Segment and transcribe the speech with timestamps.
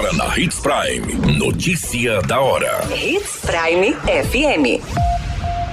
[0.00, 1.36] Agora na Hits Prime.
[1.36, 2.80] Notícia da hora.
[2.90, 4.82] Hits Prime FM.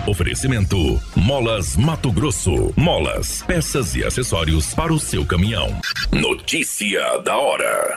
[0.06, 2.74] Oferecimento: Molas Mato Grosso.
[2.76, 5.80] Molas, peças e acessórios para o seu caminhão.
[6.12, 7.96] Notícia da hora.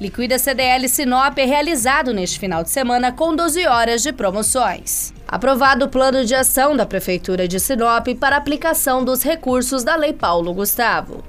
[0.00, 5.12] Liquida CDL Sinop é realizado neste final de semana com 12 horas de promoções.
[5.26, 10.12] Aprovado o plano de ação da Prefeitura de Sinop para aplicação dos recursos da Lei
[10.12, 11.24] Paulo Gustavo.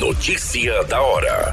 [0.00, 1.52] Notícia da hora.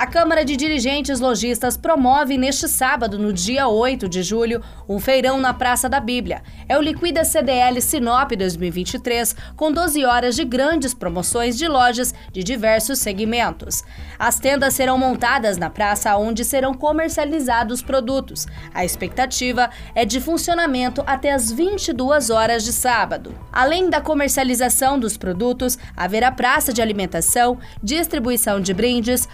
[0.00, 5.38] A Câmara de Dirigentes Lojistas promove neste sábado, no dia 8 de julho, um feirão
[5.38, 6.42] na Praça da Bíblia.
[6.66, 12.42] É o Liquida CDL Sinop 2023, com 12 horas de grandes promoções de lojas de
[12.42, 13.84] diversos segmentos.
[14.18, 18.46] As tendas serão montadas na praça onde serão comercializados produtos.
[18.72, 23.34] A expectativa é de funcionamento até as 22 horas de sábado.
[23.52, 29.28] Além da comercialização dos produtos, haverá praça de alimentação, distribuição de brindes,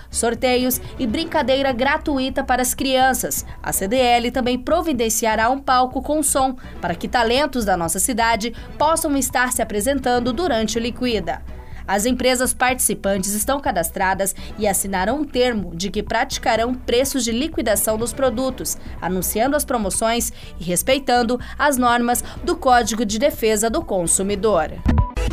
[0.98, 3.44] e brincadeira gratuita para as crianças.
[3.62, 9.16] A CDL também providenciará um palco com som para que talentos da nossa cidade possam
[9.16, 11.42] estar se apresentando durante o Liquida.
[11.86, 17.96] As empresas participantes estão cadastradas e assinaram um termo de que praticarão preços de liquidação
[17.96, 24.72] dos produtos, anunciando as promoções e respeitando as normas do Código de Defesa do Consumidor.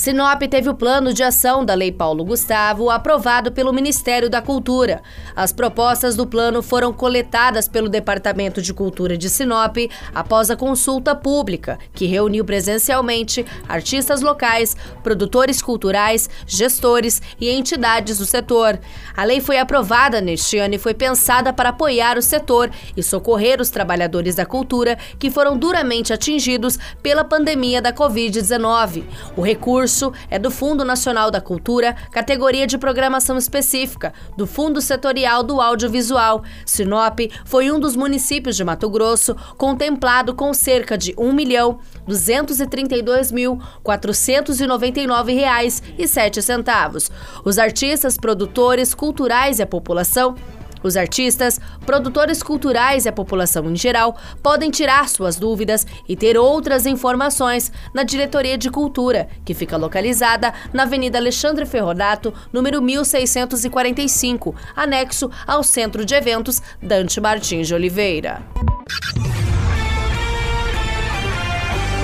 [0.00, 5.02] Sinop teve o plano de ação da Lei Paulo Gustavo aprovado pelo Ministério da Cultura.
[5.36, 9.76] As propostas do plano foram coletadas pelo Departamento de Cultura de Sinop
[10.14, 18.24] após a consulta pública, que reuniu presencialmente artistas locais, produtores culturais, gestores e entidades do
[18.24, 18.80] setor.
[19.14, 23.60] A lei foi aprovada neste ano e foi pensada para apoiar o setor e socorrer
[23.60, 29.04] os trabalhadores da cultura que foram duramente atingidos pela pandemia da Covid-19.
[29.36, 34.80] O recurso recurso é do Fundo Nacional da Cultura, categoria de programação específica, do Fundo
[34.80, 36.44] Setorial do Audiovisual.
[36.64, 41.80] Sinop foi um dos municípios de Mato Grosso contemplado com cerca de R$ 1 milhão
[42.06, 47.10] 232 mil 499 reais e sete centavos.
[47.44, 50.36] Os artistas, produtores, culturais e a população
[50.82, 56.36] os artistas, produtores culturais e a população em geral podem tirar suas dúvidas e ter
[56.36, 64.54] outras informações na Diretoria de Cultura, que fica localizada na Avenida Alexandre Ferronato, número 1645,
[64.74, 68.42] anexo ao Centro de Eventos Dante Martins de Oliveira.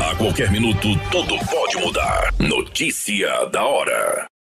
[0.00, 2.32] A qualquer minuto, tudo pode mudar.
[2.38, 4.35] Notícia da hora.